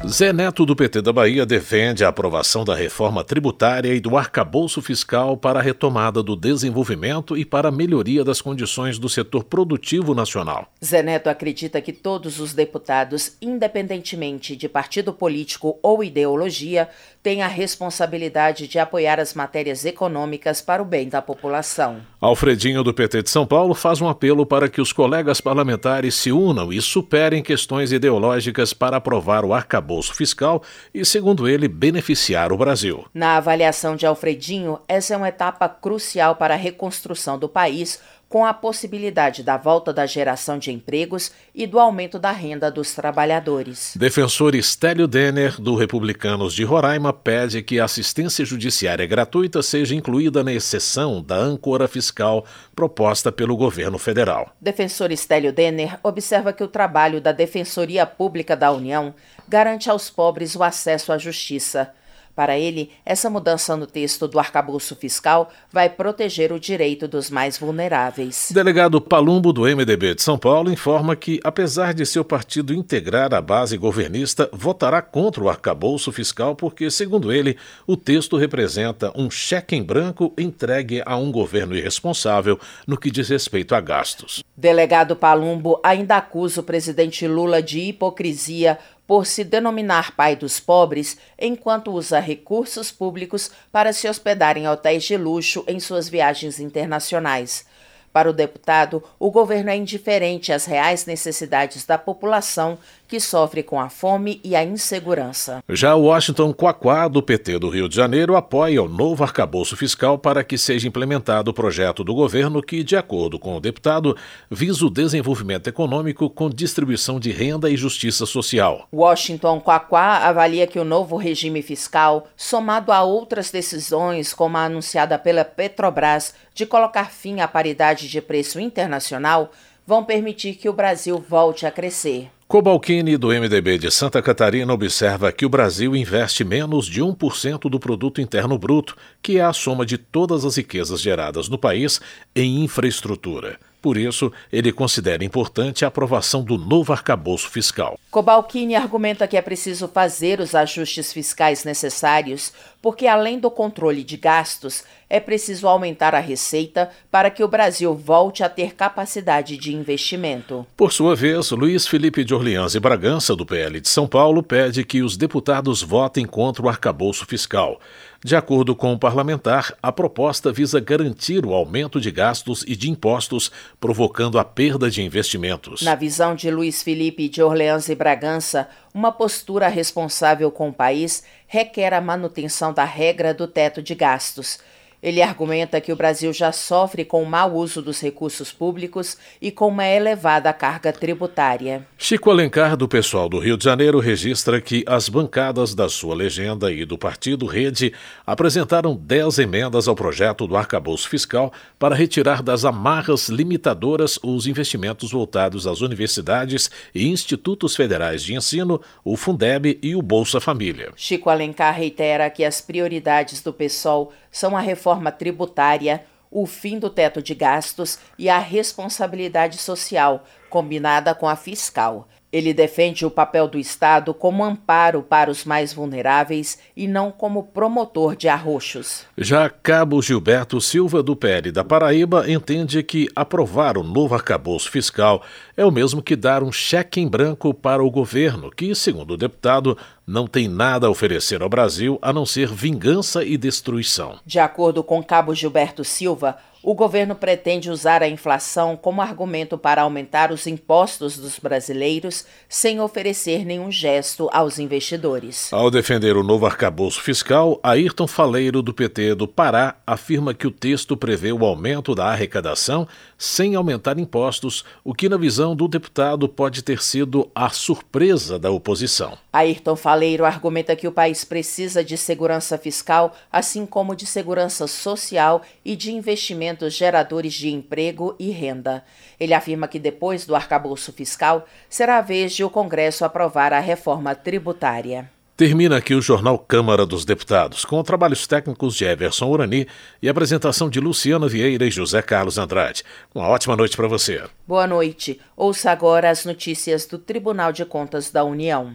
Zé 0.07 0.35
Neto 0.35 0.67
do 0.67 0.77
PT 0.77 1.01
da 1.01 1.15
Bahia 1.15 1.47
defende 1.47 2.05
a 2.05 2.09
aprovação 2.09 2.63
da 2.63 2.75
reforma 2.75 3.25
tributária 3.25 3.95
e 3.95 4.01
do 4.01 4.19
arcabouço 4.19 4.83
fiscal 4.83 5.35
para 5.35 5.59
a 5.61 5.63
retomada 5.63 6.23
do 6.23 6.37
desenvolvimento 6.37 7.39
e 7.39 7.45
para 7.45 7.69
a 7.69 7.73
melhoria 7.73 8.23
das 8.23 8.43
condições 8.43 8.99
do 8.99 9.09
setor 9.09 9.45
produtivo 9.45 10.15
nacional. 10.15 10.69
Zé 10.85 11.03
Neto 11.03 11.29
acredita 11.29 11.81
que 11.81 11.91
todos 11.93 12.39
os 12.39 12.53
deputados, 12.53 13.37
independentemente 13.41 14.55
de 14.55 14.69
partido 14.69 15.11
político 15.11 15.79
ou 15.83 16.05
ideologia, 16.05 16.91
têm 17.25 17.41
a 17.41 17.49
responsabilidade 17.49 18.69
de 18.69 18.79
apoiar 18.79 19.19
as 19.19 19.33
matérias 19.33 19.87
econômicas 19.87 20.61
para 20.61 20.83
o 20.83 20.85
bem 20.85 21.09
da 21.09 21.23
população. 21.23 22.03
Alfredinho 22.21 22.85
do 22.85 22.93
PT 22.93 23.23
de 23.23 23.31
São 23.31 23.47
Paulo 23.47 23.73
faz 23.75 23.99
um 24.03 24.07
apelo 24.07 24.45
para 24.45 24.69
que 24.69 24.79
os 24.79 24.93
colegas 24.93 25.41
parlamentares 25.41 26.17
se 26.17 26.31
unam 26.31 26.71
e 26.71 26.83
superem 26.83 27.43
questões 27.43 27.93
ideológicas 27.93 28.75
para 28.75 28.99
aprovar 28.99 29.43
o 29.43 29.55
arcabouço 29.55 30.15
fiscal 30.15 30.63
e, 30.93 31.03
segundo 31.03 31.49
ele, 31.49 31.67
beneficiar 31.67 32.53
o 32.53 32.59
Brasil. 32.59 33.07
Na 33.15 33.39
avaliação 33.39 33.97
de 33.97 34.05
Alfredinho, 34.05 34.79
essa 34.87 35.15
é 35.15 35.17
uma 35.17 35.29
etapa 35.29 35.67
crucial 35.67 36.37
para 36.37 36.53
a 36.53 36.59
reconstrução 36.59 37.39
do 37.39 37.49
país 37.49 38.03
com 38.35 38.45
a 38.45 38.53
possibilidade 38.53 39.45
da 39.45 39.57
volta 39.57 39.93
da 39.93 40.07
geração 40.07 40.59
de 40.59 40.73
empregos 40.73 41.31
e 41.55 41.69
do 41.69 41.79
aumento 41.79 42.19
da 42.19 42.33
renda 42.33 42.69
dos 42.69 42.93
trabalhadores. 42.93 43.95
Defensor 43.97 44.57
Estélio 44.57 45.07
Denner, 45.07 45.61
do 45.61 45.77
Republicanos 45.77 46.53
de 46.53 46.65
Roraima, 46.65 47.13
pede 47.13 47.63
que 47.63 47.79
a 47.79 47.85
assistência 47.85 48.45
judiciária 48.45 49.07
gratuita 49.07 49.63
seja 49.63 49.95
incluída 49.95 50.43
na 50.43 50.53
exceção 50.53 51.23
da 51.23 51.37
âncora 51.37 51.87
fiscal 51.87 52.45
proposta 52.75 53.31
pelo 53.31 53.57
governo 53.57 54.01
federal. 54.01 54.51
Defensor 54.61 55.13
Estélio 55.13 55.53
Denner 55.53 56.01
observa 56.03 56.53
que 56.53 56.65
o 56.65 56.67
trabalho 56.67 57.21
da 57.21 57.31
Defensoria 57.31 58.05
Pública 58.05 58.57
da 58.57 58.73
União 58.73 59.15
garante 59.49 59.89
aos 59.89 60.11
pobres 60.11 60.57
o 60.57 60.65
acesso 60.65 61.13
à 61.13 61.19
justiça. 61.19 61.95
Para 62.35 62.59
ele, 62.59 62.91
essa 63.07 63.31
mudança 63.31 63.77
no 63.77 63.87
texto 63.87 64.27
do 64.27 64.41
arcabouço 64.41 64.97
fiscal 64.97 65.53
vai 65.71 65.89
proteger 65.89 66.53
o 66.53 66.59
direito 66.59 67.07
dos 67.07 67.31
mais 67.31 67.57
vulneráveis. 67.57 68.51
Delegado 68.53 69.01
Palumbo, 69.01 69.53
do 69.53 69.63
MDB 69.63 70.17
de 70.17 70.23
São 70.23 70.37
Paulo, 70.37 70.73
informa 70.73 71.15
que, 71.15 71.39
apesar 71.45 71.95
de 71.95 72.05
seu 72.05 72.25
partido 72.25 72.75
integrar 72.75 73.33
a 73.33 73.41
base 73.41 73.77
governista, 73.77 74.51
votará 74.53 75.01
contra 75.01 75.45
o 75.45 75.49
arcabouço 75.49 76.11
fiscal 76.11 76.57
porque, 76.57 76.91
segundo 76.91 77.33
ele, 77.33 77.57
o 77.87 77.97
texto 77.97 78.37
representa 78.37 79.13
um 79.15 79.31
cheque 79.31 79.77
em 79.77 79.83
branco 79.83 80.33
entregue 80.37 81.03
a 81.07 81.17
um 81.17 81.31
governo 81.31 81.77
irresponsável 81.77 82.59
no 82.87 82.99
que 82.99 83.11
diz 83.11 83.29
respeito 83.29 83.77
a 83.77 83.81
gastos. 83.81 84.43
Delegado 84.57 85.15
Palumbo 85.15 85.81
ainda 85.85 86.17
acusa 86.17 86.61
o 86.61 86.65
presidente 86.65 87.29
Lula 87.29 87.63
de 87.63 87.81
hipocrisia 87.81 88.79
por 89.07 89.27
se 89.27 89.45
denominar 89.45 90.17
pai 90.17 90.35
dos 90.35 90.59
pobres, 90.59 91.19
enquanto 91.39 91.93
usa 91.93 92.21
recursos 92.21 92.91
públicos 92.91 93.51
para 93.71 93.93
se 93.93 94.09
hospedar 94.09 94.57
em 94.57 94.69
hotéis 94.69 95.05
de 95.05 95.17
luxo 95.17 95.65
em 95.67 95.79
suas 95.79 96.09
viagens 96.09 96.59
internacionais. 96.59 97.67
Para 98.15 98.31
o 98.31 98.33
deputado, 98.33 99.03
o 99.19 99.29
governo 99.29 99.71
é 99.71 99.77
indiferente 99.77 100.53
às 100.53 100.67
reais 100.67 101.05
necessidades 101.05 101.85
da 101.85 101.99
população 101.99 102.79
que 103.15 103.21
sofre 103.21 103.63
com 103.63 103.79
a 103.79 103.89
fome 103.89 104.41
e 104.43 104.57
a 104.57 104.65
insegurança. 104.65 105.63
Já 105.69 105.95
o 105.95 106.07
Washington 106.07 106.53
Quaquá, 106.53 107.07
do 107.07 107.23
PT 107.23 107.61
do 107.61 107.69
Rio 107.69 107.89
de 107.89 107.95
Janeiro, 107.95 108.35
apoia 108.35 108.83
o 108.83 108.89
novo 108.89 109.23
arcabouço 109.23 109.77
fiscal 109.77 110.19
para 110.19 110.43
que 110.43 110.59
seja 110.59 110.89
implementado 110.89 111.49
o 111.49 111.55
projeto 111.55 112.03
do 112.03 112.13
governo 112.13 112.61
que, 112.61 112.83
de 112.83 112.97
acordo 112.97 113.39
com 113.39 113.57
o 113.57 113.61
deputado, 113.61 114.17
visa 114.51 114.85
o 114.85 114.91
desenvolvimento 114.91 115.69
econômico 115.69 116.29
com 116.29 116.51
distribuição 116.51 117.21
de 117.21 117.31
renda 117.31 117.71
e 117.71 117.77
justiça 117.77 118.27
social. 118.27 118.89
Washington 118.93 119.61
Quaquá 119.61 120.27
avalia 120.27 120.67
que 120.67 120.81
o 120.81 120.85
novo 120.85 121.17
regime 121.17 121.63
fiscal, 121.63 122.27
somado 122.37 122.91
a 122.91 123.05
outras 123.05 123.49
decisões, 123.49 124.35
como 124.35 124.57
a 124.57 124.65
anunciada 124.65 125.17
pela 125.21 125.45
Petrobras 125.45 126.35
de 126.53 126.67
colocar 126.67 127.13
fim 127.13 127.41
à 127.41 127.47
paridade 127.47 128.09
de 128.09 128.21
preço 128.21 128.59
internacional, 128.59 129.53
vão 129.87 130.05
permitir 130.05 130.55
que 130.55 130.69
o 130.69 130.73
Brasil 130.73 131.25
volte 131.29 131.67
a 131.67 131.71
crescer. 131.71 132.31
Cobalcini, 132.47 133.17
do 133.17 133.29
MDB 133.29 133.79
de 133.79 133.91
Santa 133.91 134.21
Catarina, 134.23 134.73
observa 134.73 135.33
que 135.33 135.47
o 135.47 135.49
Brasil 135.49 135.97
investe 135.97 136.45
menos 136.45 136.87
de 136.87 137.03
1% 137.03 137.71
do 137.71 137.81
produto 137.81 138.21
interno 138.21 138.59
bruto, 138.59 138.97
que 139.23 139.39
é 139.39 139.43
a 139.43 139.53
soma 139.53 139.85
de 139.85 139.99
todas 139.99 140.45
as 140.45 140.57
riquezas 140.57 141.01
geradas 141.01 141.49
no 141.49 141.59
país, 141.59 142.01
em 142.37 142.63
infraestrutura. 142.63 143.59
Por 143.85 143.99
isso, 143.99 144.33
ele 144.51 144.73
considera 144.73 145.23
importante 145.23 145.85
a 145.85 145.89
aprovação 145.89 146.43
do 146.43 146.57
novo 146.57 146.91
arcabouço 146.91 147.51
fiscal. 147.51 148.01
Cobalcini 148.11 148.75
argumenta 148.75 149.29
que 149.29 149.37
é 149.37 149.43
preciso 149.43 149.87
fazer 149.89 150.41
os 150.41 150.55
ajustes 150.55 151.13
fiscais 151.13 151.65
necessários, 151.65 152.51
porque 152.81 153.07
além 153.07 153.39
do 153.39 153.51
controle 153.51 154.03
de 154.03 154.17
gastos, 154.17 154.85
é 155.11 155.21
preciso 155.21 155.69
aumentar 155.69 156.15
a 156.15 156.19
receita 156.19 156.91
para 157.11 157.29
que 157.29 157.45
o 157.45 157.49
Brasil 157.49 157.95
volte 157.95 158.43
a 158.43 158.49
ter 158.49 158.75
capacidade 158.75 159.59
de 159.59 159.75
investimento. 159.75 160.67
Por 160.75 160.91
sua 160.91 161.15
vez, 161.15 161.51
Luiz 161.51 161.87
Felipe 161.87 162.25
de 162.25 162.35
Orleans 162.35 162.75
e 162.75 162.81
Bragança, 162.81 163.37
do 163.37 163.45
PL 163.45 163.81
de 163.81 163.89
São 163.89 164.07
Paulo, 164.07 164.43
pede 164.43 164.83
que 164.83 165.03
os 165.03 165.17
deputados 165.17 165.83
votem 165.83 166.25
contra 166.25 166.65
o 166.65 166.71
arcabouço 166.71 167.27
fiscal. 167.27 167.79
De 168.25 168.35
acordo 168.35 168.75
com 168.75 168.91
o 168.91 168.99
parlamentar, 168.99 169.77
a 169.83 169.93
proposta 169.93 170.51
visa 170.51 170.81
garantir 170.81 171.45
o 171.45 171.53
aumento 171.53 172.01
de 172.01 172.11
gastos 172.11 172.65
e 172.67 172.75
de 172.75 172.91
impostos, 172.91 173.53
provocando 173.79 174.39
a 174.39 174.45
perda 174.45 174.91
de 174.91 175.03
investimentos. 175.03 175.83
Na 175.83 175.95
visão 175.95 176.35
de 176.35 176.51
Luiz 176.51 176.83
Felipe 176.83 177.29
de 177.29 177.43
Orleans 177.43 177.91
e 177.91 177.95
Bragança, 177.95 178.67
uma 178.95 179.13
postura 179.13 179.69
responsável 179.69 180.51
com 180.51 180.71
o 180.71 180.73
país 180.73 181.23
requer 181.47 181.93
a 181.93 182.01
manutenção 182.01 182.73
da 182.73 182.85
regra 182.87 183.35
do 183.35 183.47
teto 183.47 183.83
de 183.83 183.95
gastos 183.95 184.59
ele 185.05 185.21
argumenta 185.21 185.83
que 185.83 185.93
o 185.93 185.97
Brasil 185.97 186.33
já 186.33 186.51
sofre 186.51 187.05
com 187.05 187.23
o 187.23 187.27
mau 187.27 187.53
uso 187.53 187.83
dos 187.83 188.01
recursos 188.01 188.51
públicos 188.51 189.19
e 189.39 189.51
com 189.51 189.69
uma 189.69 189.87
elevada 189.87 190.51
carga 190.51 190.95
tributária. 190.95 191.87
Chico 191.99 192.31
Alencar, 192.31 192.75
do 192.75 192.89
pessoal 192.89 193.29
do 193.29 193.39
Rio 193.39 193.59
de 193.59 193.65
Janeiro, 193.65 193.99
registra 194.01 194.63
que 194.63 194.83
as 194.87 195.11
bancadas 195.11 195.75
da 195.75 195.91
sua 195.91 196.15
legenda 196.15 196.73
e 196.73 196.87
do 196.87 196.97
partido 196.97 197.45
Rede 197.45 197.93
apresentaram 198.27 198.97
10 198.97 199.41
emendas 199.41 199.89
ao 199.89 199.95
projeto 199.95 200.47
do 200.47 200.57
arcabouço 200.57 201.07
fiscal 201.07 201.53
para 201.79 201.95
retirar 201.95 202.43
das 202.43 202.65
amarras 202.65 203.29
limitadoras 203.29 204.19
os 204.23 204.47
investimentos 204.47 205.11
voltados 205.11 205.67
às 205.67 205.83
universidades 205.83 206.71
e 206.95 207.07
institutos 207.07 207.77
federais 207.77 208.23
de 208.23 208.35
ensino, 208.35 208.81
o 209.05 209.19
Fundeb 209.19 209.79
e 209.83 209.95
o 209.95 210.01
Bolsa 210.01 210.41
Família. 210.41 210.93
Chico 210.97 211.29
Alencar 211.29 211.75
reitera 211.75 212.31
que 212.31 212.43
as 212.43 212.63
prioridades 212.63 213.43
do 213.43 213.53
PSOL 213.53 214.11
são 214.35 214.57
a 214.57 214.61
reforma 214.61 215.13
tributária, 215.13 216.05
o 216.29 216.45
fim 216.45 216.77
do 216.77 216.91
teto 216.91 217.23
de 217.23 217.37
gastos 217.37 218.01
e 218.19 218.29
a 218.29 218.41
responsabilidade 218.41 219.59
social, 219.59 220.25
combinada 220.51 221.15
com 221.15 221.29
a 221.29 221.37
fiscal. 221.37 222.09
Ele 222.35 222.53
defende 222.53 223.07
o 223.07 223.11
papel 223.13 223.47
do 223.47 223.57
Estado 223.57 224.13
como 224.13 224.43
amparo 224.43 225.05
para 225.05 225.31
os 225.31 225.45
mais 225.45 225.73
vulneráveis 225.73 226.59
e 226.77 226.89
não 226.89 227.13
como 227.13 227.45
promotor 227.45 228.17
de 228.17 228.27
arroxos. 228.27 229.05
Já 229.17 229.49
Cabo 229.49 230.03
Gilberto 230.03 230.61
Silva, 230.61 231.01
do 231.01 231.15
PL 231.15 231.53
da 231.53 231.63
Paraíba, 231.63 232.29
entende 232.29 232.83
que 232.83 233.09
aprovar 233.15 233.79
o 233.79 233.85
novo 233.85 234.17
arcabouço 234.17 234.69
fiscal 234.69 235.23
é 235.57 235.65
o 235.65 235.71
mesmo 235.71 236.03
que 236.03 236.17
dar 236.17 236.43
um 236.43 236.51
cheque 236.51 237.01
em 237.01 237.07
branco 237.07 237.55
para 237.55 237.85
o 237.85 237.89
governo, 237.89 238.51
que, 238.51 238.75
segundo 238.75 239.13
o 239.13 239.17
deputado, 239.17 239.79
não 240.05 240.27
tem 240.27 240.49
nada 240.49 240.89
a 240.89 240.91
oferecer 240.91 241.41
ao 241.41 241.49
Brasil 241.49 242.01
a 242.03 242.13
não 242.13 242.27
ser 242.27 242.49
vingança 242.49 243.25
e 243.25 243.37
destruição. 243.37 244.19
De 244.27 244.41
acordo 244.41 244.83
com 244.83 245.01
Cabo 245.05 245.33
Gilberto 245.37 245.85
Silva, 245.85 246.37
o 246.65 246.75
governo 246.75 247.15
pretende 247.15 247.71
usar 247.71 248.03
a 248.03 248.09
inflação 248.09 248.77
como 248.77 249.03
argumento 249.03 249.59
para 249.59 249.83
aumentar 249.83 250.33
os 250.33 250.47
impostos 250.47 251.19
dos 251.19 251.39
brasileiros 251.39 252.25
sem 252.49 252.81
oferecer 252.81 253.45
nenhum 253.45 253.71
gesto 253.71 254.31
aos 254.33 254.59
investidores. 254.59 255.53
Ao 255.53 255.71
defender 255.71 256.17
o 256.17 256.23
novo 256.23 256.47
arcabouço 256.47 257.03
fiscal, 257.03 257.61
Ayrton 257.63 258.07
Faleiro, 258.07 258.63
do 258.63 258.73
PT 258.73 259.15
do 259.15 259.29
Pará, 259.29 259.77
afirma 259.87 260.33
que 260.33 260.47
o 260.47 260.51
texto 260.51 260.97
prevê 260.97 261.33
o 261.33 261.45
aumento 261.45 261.95
da 261.95 262.07
arrecadação 262.07 262.89
sem 263.19 263.55
aumentar 263.55 263.99
impostos, 263.99 264.65
o 264.83 264.95
que, 264.95 265.09
na 265.09 265.17
visão 265.17 265.55
do 265.55 265.69
deputado, 265.69 266.29
pode 266.29 266.63
ter 266.63 266.83
sido 266.83 267.31
a 267.35 267.51
surpresa 267.51 268.39
da 268.39 268.51
oposição. 268.51 269.17
Ayrton 269.33 269.77
Faleiro 269.77 270.25
argumenta 270.25 270.77
que 270.77 270.89
o 270.89 270.93
país 270.93 271.25
precisa 271.25 271.85
de 271.85 271.97
segurança 271.97 272.57
fiscal, 272.57 273.15
assim 273.31 273.67
como 273.67 273.97
de 273.97 274.07
segurança 274.07 274.67
social 274.67 275.43
e 275.65 275.77
de 275.77 275.93
investimento 275.93 276.35
investimentos 276.35 276.75
geradores 276.75 277.35
de 277.35 277.51
emprego 277.51 278.15
e 278.19 278.31
renda. 278.31 278.85
Ele 279.19 279.35
afirma 279.35 279.69
que 279.69 279.79
depois 279.79 280.27
do 280.27 280.35
arcabouço 280.35 280.93
fiscal 280.93 281.47
será 281.69 281.99
a 281.99 282.01
vez 282.01 282.33
de 282.33 282.43
o 282.43 282.51
Congresso 282.51 283.05
aprovar 283.05 283.53
a 283.53 283.61
reforma 283.61 284.15
tributária. 284.15 285.14
Termina 285.37 285.79
aqui 285.79 285.97
o 285.97 286.01
Jornal 286.01 286.39
Câmara 286.39 286.87
dos 286.87 287.05
Deputados, 287.05 287.65
com 287.65 287.83
trabalhos 287.83 288.25
técnicos 288.25 288.77
de 288.77 288.85
Everson 288.85 289.27
Urani 289.27 289.67
e 290.01 290.09
apresentação 290.09 290.71
de 290.71 290.79
Luciana 290.79 291.27
Vieira 291.27 291.67
e 291.67 291.73
José 291.73 292.01
Carlos 292.03 292.39
Andrade. 292.39 292.85
Uma 293.13 293.27
ótima 293.27 293.57
noite 293.57 293.77
para 293.77 293.89
você. 293.89 294.23
Boa 294.47 294.65
noite. 294.65 295.21
Ouça 295.37 295.73
agora 295.73 296.09
as 296.09 296.25
notícias 296.25 296.87
do 296.87 296.99
Tribunal 296.99 297.51
de 297.51 297.65
Contas 297.65 298.13
da 298.13 298.23
União. 298.23 298.75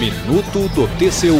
Minuto 0.00 0.68
do 0.74 0.88
TCU. 0.98 1.38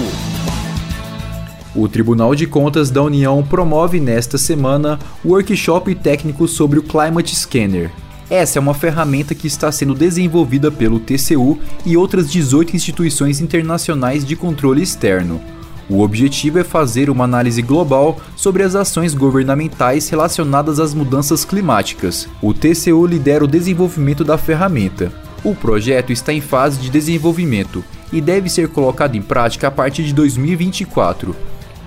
O 1.74 1.88
Tribunal 1.88 2.36
de 2.36 2.46
Contas 2.46 2.92
da 2.92 3.02
União 3.02 3.44
promove 3.44 3.98
nesta 3.98 4.38
semana 4.38 4.96
o 5.24 5.30
workshop 5.30 5.92
técnico 5.96 6.46
sobre 6.46 6.78
o 6.78 6.84
Climate 6.84 7.34
Scanner. 7.34 7.90
Essa 8.30 8.58
é 8.58 8.60
uma 8.60 8.74
ferramenta 8.74 9.34
que 9.34 9.46
está 9.46 9.72
sendo 9.72 9.94
desenvolvida 9.94 10.70
pelo 10.70 11.00
TCU 11.00 11.58
e 11.84 11.96
outras 11.96 12.30
18 12.30 12.76
instituições 12.76 13.40
internacionais 13.40 14.24
de 14.24 14.36
controle 14.36 14.82
externo. 14.82 15.40
O 15.88 16.02
objetivo 16.02 16.58
é 16.58 16.64
fazer 16.64 17.08
uma 17.08 17.24
análise 17.24 17.62
global 17.62 18.20
sobre 18.36 18.62
as 18.62 18.74
ações 18.74 19.14
governamentais 19.14 20.10
relacionadas 20.10 20.78
às 20.78 20.92
mudanças 20.92 21.46
climáticas. 21.46 22.28
O 22.42 22.52
TCU 22.52 23.06
lidera 23.06 23.42
o 23.42 23.48
desenvolvimento 23.48 24.22
da 24.22 24.36
ferramenta. 24.36 25.10
O 25.42 25.54
projeto 25.54 26.12
está 26.12 26.30
em 26.30 26.42
fase 26.42 26.78
de 26.78 26.90
desenvolvimento 26.90 27.82
e 28.12 28.20
deve 28.20 28.50
ser 28.50 28.68
colocado 28.68 29.14
em 29.14 29.22
prática 29.22 29.68
a 29.68 29.70
partir 29.70 30.02
de 30.02 30.12
2024. 30.12 31.34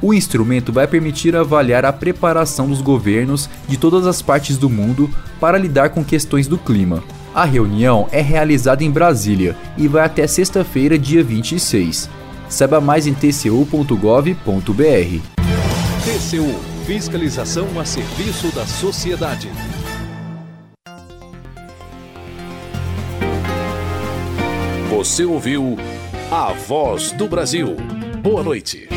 O 0.01 0.13
instrumento 0.13 0.71
vai 0.73 0.87
permitir 0.87 1.35
avaliar 1.35 1.85
a 1.85 1.93
preparação 1.93 2.67
dos 2.67 2.81
governos 2.81 3.49
de 3.67 3.77
todas 3.77 4.07
as 4.07 4.21
partes 4.21 4.57
do 4.57 4.69
mundo 4.69 5.09
para 5.39 5.57
lidar 5.57 5.91
com 5.91 6.03
questões 6.03 6.47
do 6.47 6.57
clima. 6.57 7.03
A 7.33 7.45
reunião 7.45 8.07
é 8.11 8.19
realizada 8.19 8.83
em 8.83 8.91
Brasília 8.91 9.55
e 9.77 9.87
vai 9.87 10.03
até 10.03 10.25
sexta-feira, 10.25 10.97
dia 10.97 11.23
26. 11.23 12.09
Saiba 12.49 12.81
mais 12.81 13.07
em 13.07 13.13
tcu.gov.br. 13.13 13.95
TCU 16.03 16.71
Fiscalização 16.85 17.79
a 17.79 17.85
serviço 17.85 18.53
da 18.53 18.65
sociedade. 18.65 19.49
Você 24.89 25.23
ouviu 25.23 25.77
a 26.31 26.51
voz 26.53 27.11
do 27.11 27.27
Brasil. 27.27 27.77
Boa 28.21 28.43
noite. 28.43 28.89